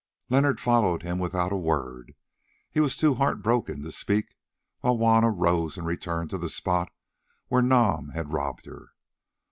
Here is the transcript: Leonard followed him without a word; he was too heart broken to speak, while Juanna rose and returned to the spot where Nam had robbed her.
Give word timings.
Leonard 0.29 0.59
followed 0.59 1.03
him 1.03 1.19
without 1.19 1.51
a 1.51 1.55
word; 1.55 2.15
he 2.71 2.79
was 2.79 2.97
too 2.97 3.13
heart 3.13 3.43
broken 3.43 3.83
to 3.83 3.91
speak, 3.91 4.35
while 4.79 4.97
Juanna 4.97 5.29
rose 5.29 5.77
and 5.77 5.85
returned 5.85 6.31
to 6.31 6.39
the 6.39 6.49
spot 6.49 6.91
where 7.49 7.61
Nam 7.61 8.09
had 8.15 8.33
robbed 8.33 8.65
her. 8.65 8.93